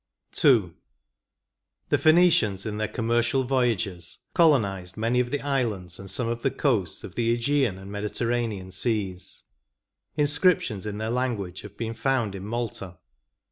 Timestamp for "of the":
5.19-5.41, 6.27-6.49, 7.03-7.37